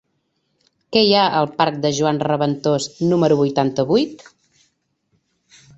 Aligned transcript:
Què 0.95 1.03
hi 1.07 1.11
ha 1.17 1.25
al 1.41 1.49
parc 1.59 1.77
de 1.83 1.91
Joan 1.99 2.23
Reventós 2.25 2.89
número 3.13 3.39
vuitanta-vuit? 3.45 4.27